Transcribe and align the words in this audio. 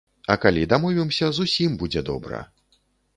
А 0.35 0.35
калі 0.43 0.61
дамовімся, 0.71 1.29
зусім 1.39 1.75
будзе 1.83 2.03
добра. 2.09 2.41